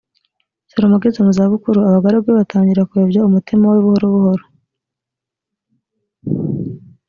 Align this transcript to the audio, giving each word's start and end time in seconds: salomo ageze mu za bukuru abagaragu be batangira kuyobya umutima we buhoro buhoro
salomo 0.71 0.95
ageze 0.99 1.19
mu 1.25 1.31
za 1.37 1.45
bukuru 1.53 1.79
abagaragu 1.87 2.27
be 2.29 2.37
batangira 2.39 2.87
kuyobya 2.89 3.25
umutima 3.27 3.65
we 3.71 3.77
buhoro 3.83 4.05
buhoro 4.15 4.43